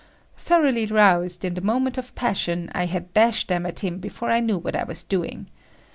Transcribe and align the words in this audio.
Thoroughly 0.35 0.87
roused, 0.87 1.45
in 1.45 1.53
the 1.53 1.61
moment 1.61 1.95
of 1.95 2.15
passion, 2.15 2.71
I 2.73 2.87
had 2.87 3.13
dashed 3.13 3.49
them 3.49 3.67
at 3.67 3.81
him 3.81 3.99
before 3.99 4.31
I 4.31 4.39
knew 4.39 4.57
what 4.57 4.75
I 4.75 4.83
was 4.83 5.03
doing. 5.03 5.45